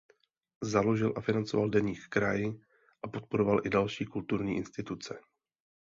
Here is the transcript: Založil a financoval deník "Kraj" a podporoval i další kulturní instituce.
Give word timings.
Založil 0.63 1.13
a 1.15 1.21
financoval 1.21 1.69
deník 1.69 1.99
"Kraj" 2.09 2.43
a 3.03 3.07
podporoval 3.07 3.61
i 3.65 3.69
další 3.69 4.05
kulturní 4.05 4.57
instituce. 4.57 5.19